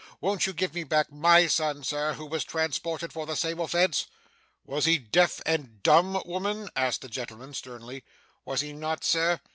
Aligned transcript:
'Won't 0.19 0.47
you 0.47 0.53
give 0.53 0.73
me 0.73 0.83
back 0.83 1.11
MY 1.11 1.45
son, 1.45 1.83
Sir, 1.83 2.13
who 2.13 2.25
was 2.25 2.43
transported 2.43 3.13
for 3.13 3.27
the 3.27 3.35
same 3.35 3.59
offence!' 3.59 4.07
'Was 4.65 4.85
he 4.85 4.97
deaf 4.97 5.39
and 5.45 5.83
dumb, 5.83 6.19
woman?' 6.25 6.69
asked 6.75 7.01
the 7.01 7.07
gentleman 7.07 7.53
sternly. 7.53 8.03
'Was 8.43 8.61
he 8.61 8.73
not, 8.73 9.03
Sir? 9.03 9.39